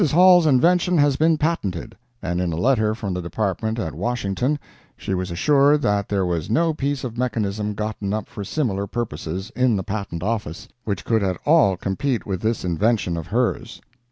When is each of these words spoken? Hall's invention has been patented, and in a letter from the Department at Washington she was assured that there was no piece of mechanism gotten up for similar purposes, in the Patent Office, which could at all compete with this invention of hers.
Hall's 0.09 0.47
invention 0.47 0.97
has 0.97 1.15
been 1.15 1.37
patented, 1.37 1.95
and 2.23 2.41
in 2.41 2.51
a 2.51 2.55
letter 2.57 2.95
from 2.95 3.13
the 3.13 3.21
Department 3.21 3.77
at 3.77 3.93
Washington 3.93 4.57
she 4.97 5.13
was 5.13 5.29
assured 5.29 5.83
that 5.83 6.09
there 6.09 6.25
was 6.25 6.49
no 6.49 6.73
piece 6.73 7.03
of 7.03 7.19
mechanism 7.19 7.75
gotten 7.75 8.11
up 8.11 8.27
for 8.27 8.43
similar 8.43 8.87
purposes, 8.87 9.51
in 9.55 9.75
the 9.75 9.83
Patent 9.83 10.23
Office, 10.23 10.67
which 10.85 11.05
could 11.05 11.21
at 11.21 11.37
all 11.45 11.77
compete 11.77 12.25
with 12.25 12.41
this 12.41 12.65
invention 12.65 13.15
of 13.15 13.27
hers. 13.27 13.79